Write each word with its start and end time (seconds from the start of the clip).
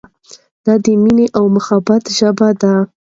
دا 0.65 0.73
د 0.85 0.87
مینې 1.03 1.27
او 1.37 1.43
محبت 1.55 2.03
ژبه 2.17 2.49
ده. 2.61 2.73